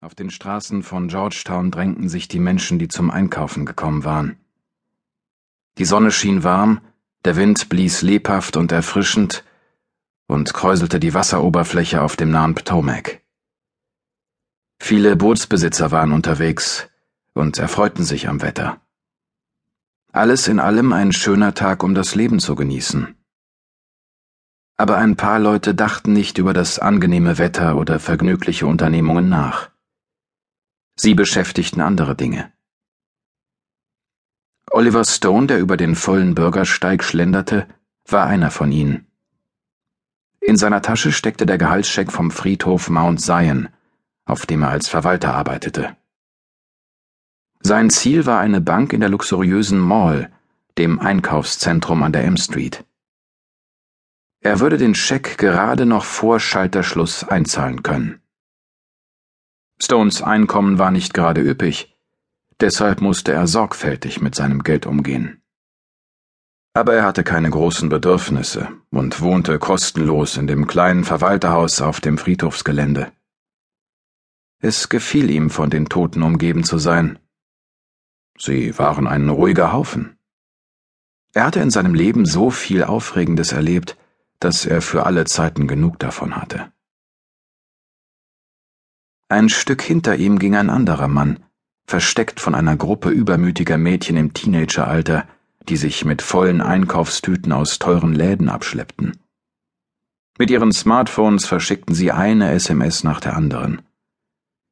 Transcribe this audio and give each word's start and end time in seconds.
Auf 0.00 0.14
den 0.14 0.30
Straßen 0.30 0.84
von 0.84 1.08
Georgetown 1.08 1.72
drängten 1.72 2.08
sich 2.08 2.28
die 2.28 2.38
Menschen, 2.38 2.78
die 2.78 2.86
zum 2.86 3.10
Einkaufen 3.10 3.66
gekommen 3.66 4.04
waren. 4.04 4.36
Die 5.76 5.84
Sonne 5.84 6.12
schien 6.12 6.44
warm, 6.44 6.80
der 7.24 7.34
Wind 7.34 7.68
blies 7.68 8.02
lebhaft 8.02 8.56
und 8.56 8.70
erfrischend 8.70 9.42
und 10.28 10.54
kräuselte 10.54 11.00
die 11.00 11.14
Wasseroberfläche 11.14 12.00
auf 12.00 12.14
dem 12.14 12.30
nahen 12.30 12.54
Potomac. 12.54 13.20
Viele 14.78 15.16
Bootsbesitzer 15.16 15.90
waren 15.90 16.12
unterwegs 16.12 16.88
und 17.34 17.58
erfreuten 17.58 18.04
sich 18.04 18.28
am 18.28 18.40
Wetter. 18.40 18.80
Alles 20.12 20.46
in 20.46 20.60
allem 20.60 20.92
ein 20.92 21.12
schöner 21.12 21.54
Tag, 21.54 21.82
um 21.82 21.96
das 21.96 22.14
Leben 22.14 22.38
zu 22.38 22.54
genießen. 22.54 23.16
Aber 24.76 24.96
ein 24.96 25.16
paar 25.16 25.40
Leute 25.40 25.74
dachten 25.74 26.12
nicht 26.12 26.38
über 26.38 26.52
das 26.52 26.78
angenehme 26.78 27.36
Wetter 27.38 27.76
oder 27.76 27.98
vergnügliche 27.98 28.68
Unternehmungen 28.68 29.28
nach. 29.28 29.72
Sie 31.00 31.14
beschäftigten 31.14 31.80
andere 31.80 32.16
Dinge. 32.16 32.52
Oliver 34.70 35.04
Stone, 35.04 35.46
der 35.46 35.60
über 35.60 35.76
den 35.76 35.94
vollen 35.94 36.34
Bürgersteig 36.34 37.04
schlenderte, 37.04 37.68
war 38.04 38.26
einer 38.26 38.50
von 38.50 38.72
ihnen. 38.72 39.06
In 40.40 40.56
seiner 40.56 40.82
Tasche 40.82 41.12
steckte 41.12 41.46
der 41.46 41.56
Gehaltscheck 41.56 42.10
vom 42.10 42.32
Friedhof 42.32 42.90
Mount 42.90 43.20
Zion, 43.20 43.68
auf 44.24 44.44
dem 44.44 44.62
er 44.62 44.70
als 44.70 44.88
Verwalter 44.88 45.34
arbeitete. 45.34 45.96
Sein 47.60 47.90
Ziel 47.90 48.26
war 48.26 48.40
eine 48.40 48.60
Bank 48.60 48.92
in 48.92 49.00
der 49.00 49.08
luxuriösen 49.08 49.78
Mall, 49.78 50.32
dem 50.78 50.98
Einkaufszentrum 50.98 52.02
an 52.02 52.12
der 52.12 52.24
M 52.24 52.36
Street. 52.36 52.84
Er 54.40 54.58
würde 54.58 54.78
den 54.78 54.94
Scheck 54.94 55.38
gerade 55.38 55.86
noch 55.86 56.04
vor 56.04 56.40
Schalterschluss 56.40 57.24
einzahlen 57.24 57.82
können. 57.82 58.20
Stones 59.80 60.22
Einkommen 60.22 60.78
war 60.78 60.90
nicht 60.90 61.14
gerade 61.14 61.40
üppig, 61.40 61.96
deshalb 62.60 63.00
musste 63.00 63.32
er 63.32 63.46
sorgfältig 63.46 64.20
mit 64.20 64.34
seinem 64.34 64.64
Geld 64.64 64.86
umgehen. 64.86 65.40
Aber 66.74 66.94
er 66.94 67.04
hatte 67.04 67.24
keine 67.24 67.50
großen 67.50 67.88
Bedürfnisse 67.88 68.68
und 68.90 69.20
wohnte 69.20 69.58
kostenlos 69.58 70.36
in 70.36 70.46
dem 70.46 70.66
kleinen 70.66 71.04
Verwalterhaus 71.04 71.80
auf 71.80 72.00
dem 72.00 72.18
Friedhofsgelände. 72.18 73.12
Es 74.60 74.88
gefiel 74.88 75.30
ihm, 75.30 75.50
von 75.50 75.70
den 75.70 75.88
Toten 75.88 76.22
umgeben 76.22 76.64
zu 76.64 76.78
sein. 76.78 77.20
Sie 78.36 78.76
waren 78.78 79.06
ein 79.06 79.28
ruhiger 79.28 79.72
Haufen. 79.72 80.18
Er 81.34 81.44
hatte 81.44 81.60
in 81.60 81.70
seinem 81.70 81.94
Leben 81.94 82.26
so 82.26 82.50
viel 82.50 82.82
Aufregendes 82.82 83.52
erlebt, 83.52 83.96
dass 84.40 84.66
er 84.66 84.82
für 84.82 85.06
alle 85.06 85.24
Zeiten 85.24 85.68
genug 85.68 85.98
davon 86.00 86.36
hatte. 86.36 86.72
Ein 89.30 89.50
Stück 89.50 89.82
hinter 89.82 90.16
ihm 90.16 90.38
ging 90.38 90.56
ein 90.56 90.70
anderer 90.70 91.06
Mann, 91.06 91.40
versteckt 91.86 92.40
von 92.40 92.54
einer 92.54 92.76
Gruppe 92.76 93.10
übermütiger 93.10 93.76
Mädchen 93.76 94.16
im 94.16 94.32
Teenageralter, 94.32 95.28
die 95.68 95.76
sich 95.76 96.06
mit 96.06 96.22
vollen 96.22 96.62
Einkaufstüten 96.62 97.52
aus 97.52 97.78
teuren 97.78 98.14
Läden 98.14 98.48
abschleppten. 98.48 99.18
Mit 100.38 100.50
ihren 100.50 100.72
Smartphones 100.72 101.44
verschickten 101.44 101.94
sie 101.94 102.10
eine 102.10 102.52
SMS 102.52 103.04
nach 103.04 103.20
der 103.20 103.36
anderen. 103.36 103.82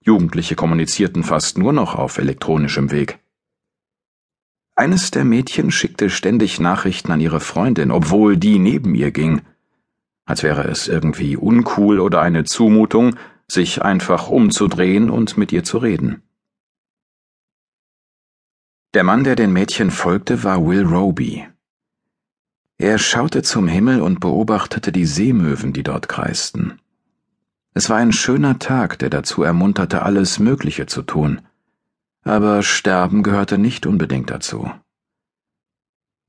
Jugendliche 0.02 0.54
kommunizierten 0.54 1.22
fast 1.22 1.58
nur 1.58 1.74
noch 1.74 1.94
auf 1.94 2.16
elektronischem 2.16 2.91
Weg. 2.91 3.18
Eines 4.74 5.10
der 5.10 5.24
Mädchen 5.24 5.70
schickte 5.70 6.08
ständig 6.08 6.60
Nachrichten 6.60 7.12
an 7.12 7.20
ihre 7.20 7.41
Freundin, 7.41 7.91
obwohl 7.91 8.38
die 8.38 8.58
neben 8.58 8.94
ihr 8.94 9.10
ging, 9.10 9.42
als 10.24 10.42
wäre 10.42 10.64
es 10.64 10.88
irgendwie 10.88 11.36
uncool 11.36 12.00
oder 12.00 12.22
eine 12.22 12.44
Zumutung, 12.44 13.16
sich 13.50 13.83
einfach 13.83 14.28
umzudrehen 14.28 15.11
und 15.11 15.39
mit 15.39 15.52
ihr 15.52 15.64
zu 15.64 15.78
reden. 15.78 16.22
Der 18.94 19.05
Mann, 19.05 19.25
der 19.25 19.36
den 19.36 19.53
Mädchen 19.53 19.91
folgte, 19.91 20.42
war 20.42 20.66
Will 20.66 20.84
Roby. 20.84 21.47
Er 22.78 22.98
schaute 22.98 23.43
zum 23.43 23.69
Himmel 23.69 24.00
und 24.00 24.20
beobachtete 24.20 24.93
die 24.93 25.06
Seemöwen, 25.06 25.72
die 25.72 25.82
dort 25.82 26.09
kreisten. 26.09 26.81
Es 27.75 27.91
war 27.91 27.98
ein 27.98 28.12
schöner 28.12 28.59
Tag, 28.59 28.98
der 28.98 29.10
dazu 29.10 29.43
ermunterte, 29.43 30.03
alles 30.03 30.38
Mögliche 30.38 30.87
zu 30.87 31.03
tun, 31.03 31.43
aber 32.22 32.62
Sterben 32.62 33.22
gehörte 33.22 33.59
nicht 33.59 33.87
unbedingt 33.87 34.31
dazu. 34.31 34.70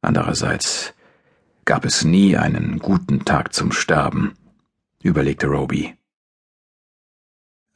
Andererseits 0.01 0.93
gab 1.65 1.85
es 1.85 2.03
nie 2.03 2.37
einen 2.37 2.79
guten 2.79 3.25
Tag 3.25 3.53
zum 3.53 3.71
Sterben, 3.71 4.33
überlegte 5.01 5.47
Roby 5.47 5.97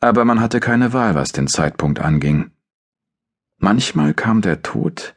aber 0.02 0.26
man 0.26 0.42
hatte 0.42 0.60
keine 0.60 0.94
Wahl, 0.94 1.16
was 1.16 1.32
den 1.32 1.48
Zeitpunkt 1.48 2.00
anging. 2.00 2.52
Manchmal 3.58 4.16
kam 4.16 4.42
der 4.42 4.64
Tod, 4.64 5.14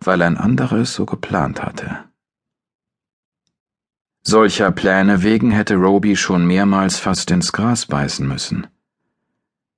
weil 0.00 0.22
ein 0.22 0.38
anderer 0.38 0.78
es 0.78 0.94
so 0.94 1.04
geplant 1.04 1.62
hatte. 1.62 2.04
Solcher 4.22 4.72
Pläne 4.72 5.22
wegen 5.22 5.50
hätte 5.50 5.74
Roby 5.76 6.16
schon 6.16 6.46
mehrmals 6.46 6.98
fast 6.98 7.30
ins 7.30 7.52
Gras 7.52 7.84
beißen 7.84 8.26
müssen. 8.26 8.66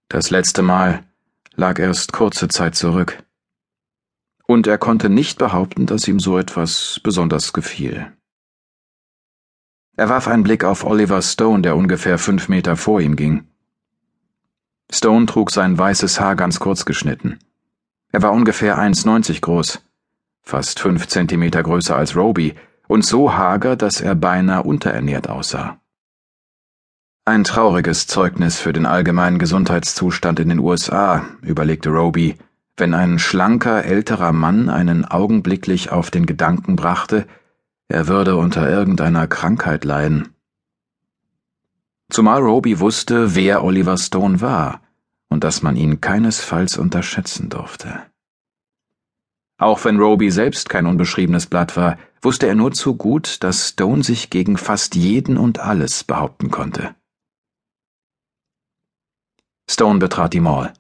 Das 0.08 0.30
letzte 0.30 0.62
Mal 0.62 1.02
lag 1.56 1.80
erst 1.80 2.12
kurze 2.12 2.46
Zeit 2.46 2.76
zurück. 2.76 3.24
Und 4.46 4.68
er 4.68 4.78
konnte 4.78 5.10
nicht 5.10 5.38
behaupten, 5.38 5.86
dass 5.86 6.06
ihm 6.06 6.20
so 6.20 6.38
etwas 6.38 7.00
besonders 7.02 7.52
gefiel. 7.52 8.12
Er 9.96 10.08
warf 10.08 10.28
einen 10.28 10.44
Blick 10.44 10.62
auf 10.62 10.84
Oliver 10.84 11.22
Stone, 11.22 11.62
der 11.62 11.74
ungefähr 11.74 12.18
fünf 12.18 12.48
Meter 12.48 12.76
vor 12.76 13.00
ihm 13.00 13.16
ging. 13.16 13.48
Stone 14.90 15.26
trug 15.26 15.50
sein 15.50 15.76
weißes 15.76 16.20
Haar 16.20 16.36
ganz 16.36 16.60
kurz 16.60 16.84
geschnitten. 16.84 17.38
Er 18.12 18.22
war 18.22 18.32
ungefähr 18.32 18.78
1,90 18.78 19.40
groß, 19.40 19.80
fast 20.42 20.80
fünf 20.80 21.08
Zentimeter 21.08 21.62
größer 21.62 21.96
als 21.96 22.16
Roby 22.16 22.54
und 22.88 23.04
so 23.04 23.34
hager, 23.34 23.76
dass 23.76 24.00
er 24.00 24.14
beinahe 24.14 24.62
unterernährt 24.62 25.28
aussah. 25.28 25.78
Ein 27.24 27.42
trauriges 27.42 28.06
Zeugnis 28.06 28.60
für 28.60 28.72
den 28.72 28.86
allgemeinen 28.86 29.40
Gesundheitszustand 29.40 30.38
in 30.38 30.48
den 30.48 30.60
USA, 30.60 31.26
überlegte 31.42 31.90
Roby, 31.90 32.36
wenn 32.76 32.94
ein 32.94 33.18
schlanker 33.18 33.84
älterer 33.84 34.32
Mann 34.32 34.68
einen 34.68 35.04
augenblicklich 35.04 35.90
auf 35.90 36.12
den 36.12 36.26
Gedanken 36.26 36.76
brachte, 36.76 37.26
er 37.88 38.06
würde 38.06 38.36
unter 38.36 38.70
irgendeiner 38.70 39.26
Krankheit 39.26 39.84
leiden. 39.84 40.35
Zumal 42.10 42.40
Roby 42.40 42.78
wusste, 42.80 43.34
wer 43.34 43.64
Oliver 43.64 43.98
Stone 43.98 44.40
war 44.40 44.80
und 45.28 45.44
dass 45.44 45.62
man 45.62 45.76
ihn 45.76 46.00
keinesfalls 46.00 46.78
unterschätzen 46.78 47.48
durfte. 47.48 48.06
Auch 49.58 49.84
wenn 49.84 49.98
Roby 49.98 50.30
selbst 50.30 50.68
kein 50.68 50.86
unbeschriebenes 50.86 51.46
Blatt 51.46 51.76
war, 51.76 51.98
wusste 52.20 52.46
er 52.46 52.54
nur 52.54 52.72
zu 52.72 52.96
gut, 52.96 53.42
dass 53.42 53.70
Stone 53.70 54.02
sich 54.02 54.30
gegen 54.30 54.56
fast 54.56 54.94
jeden 54.94 55.38
und 55.38 55.58
alles 55.60 56.04
behaupten 56.04 56.50
konnte. 56.50 56.94
Stone 59.68 59.98
betrat 59.98 60.32
die 60.32 60.40
Mall. 60.40 60.74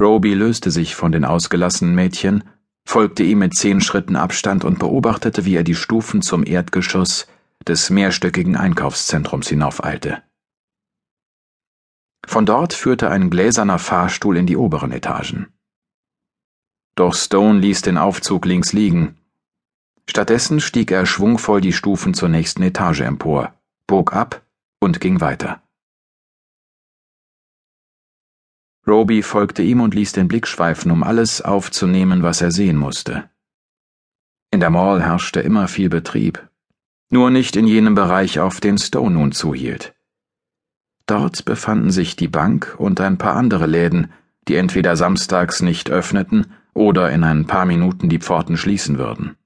Roby 0.00 0.34
löste 0.34 0.70
sich 0.70 0.96
von 0.96 1.12
den 1.12 1.24
ausgelassenen 1.24 1.94
Mädchen, 1.94 2.44
folgte 2.84 3.22
ihm 3.22 3.38
mit 3.38 3.54
zehn 3.54 3.80
Schritten 3.80 4.16
Abstand 4.16 4.64
und 4.64 4.78
beobachtete, 4.78 5.44
wie 5.44 5.54
er 5.54 5.62
die 5.62 5.76
Stufen 5.76 6.20
zum 6.20 6.44
Erdgeschoss 6.44 7.28
des 7.68 7.90
mehrstöckigen 7.90 8.56
Einkaufszentrums 8.56 9.48
hinaufeilte. 9.48 10.22
Von 12.26 12.46
dort 12.46 12.72
führte 12.72 13.10
ein 13.10 13.30
gläserner 13.30 13.78
Fahrstuhl 13.78 14.36
in 14.36 14.46
die 14.46 14.56
oberen 14.56 14.92
Etagen. 14.92 15.52
Doch 16.94 17.14
Stone 17.14 17.58
ließ 17.58 17.82
den 17.82 17.98
Aufzug 17.98 18.46
links 18.46 18.72
liegen. 18.72 19.18
Stattdessen 20.08 20.60
stieg 20.60 20.90
er 20.90 21.06
schwungvoll 21.06 21.60
die 21.60 21.72
Stufen 21.72 22.14
zur 22.14 22.28
nächsten 22.28 22.62
Etage 22.62 23.00
empor, 23.00 23.54
bog 23.86 24.12
ab 24.14 24.42
und 24.80 25.00
ging 25.00 25.20
weiter. 25.20 25.62
Roby 28.86 29.22
folgte 29.22 29.62
ihm 29.62 29.80
und 29.80 29.94
ließ 29.94 30.12
den 30.12 30.28
Blick 30.28 30.46
schweifen, 30.46 30.90
um 30.90 31.02
alles 31.02 31.40
aufzunehmen, 31.40 32.22
was 32.22 32.42
er 32.42 32.50
sehen 32.50 32.76
musste. 32.76 33.30
In 34.50 34.60
der 34.60 34.70
Mall 34.70 35.02
herrschte 35.02 35.40
immer 35.40 35.68
viel 35.68 35.88
Betrieb, 35.88 36.48
nur 37.14 37.30
nicht 37.30 37.54
in 37.54 37.66
jenem 37.66 37.94
Bereich, 37.94 38.40
auf 38.40 38.60
den 38.60 38.76
Stone 38.76 39.14
nun 39.14 39.30
zuhielt. 39.30 39.94
Dort 41.06 41.44
befanden 41.44 41.92
sich 41.92 42.16
die 42.16 42.28
Bank 42.28 42.74
und 42.76 43.00
ein 43.00 43.18
paar 43.18 43.36
andere 43.36 43.66
Läden, 43.66 44.12
die 44.48 44.56
entweder 44.56 44.96
samstags 44.96 45.62
nicht 45.62 45.90
öffneten 45.90 46.52
oder 46.74 47.10
in 47.10 47.22
ein 47.22 47.46
paar 47.46 47.66
Minuten 47.66 48.08
die 48.08 48.18
Pforten 48.18 48.56
schließen 48.56 48.98
würden. 48.98 49.36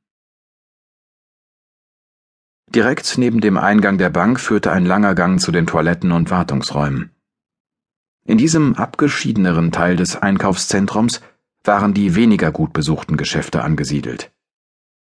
Direkt 2.74 3.18
neben 3.18 3.42
dem 3.42 3.58
Eingang 3.58 3.98
der 3.98 4.10
Bank 4.10 4.40
führte 4.40 4.72
ein 4.72 4.86
langer 4.86 5.14
Gang 5.14 5.38
zu 5.38 5.52
den 5.52 5.66
Toiletten 5.66 6.10
und 6.10 6.30
Wartungsräumen. 6.30 7.10
In 8.24 8.38
diesem 8.38 8.76
abgeschiedeneren 8.76 9.72
Teil 9.72 9.96
des 9.96 10.16
Einkaufszentrums 10.16 11.20
waren 11.64 11.92
die 11.92 12.14
weniger 12.14 12.50
gut 12.50 12.72
besuchten 12.72 13.18
Geschäfte 13.18 13.62
angesiedelt. 13.62 14.32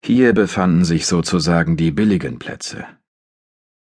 Hier 0.02 0.32
befanden 0.32 0.84
sich 0.84 1.06
sozusagen 1.06 1.76
die 1.76 1.90
billigen 1.90 2.38
Plätze. 2.38 2.86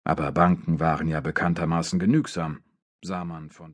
Aber 0.06 0.31
Banken 0.31 0.79
waren 0.79 1.07
ja 1.07 1.19
bekanntermaßen 1.19 2.00
genügsam, 2.00 2.63
sah 3.03 3.25
man 3.25 3.50
von 3.50 3.73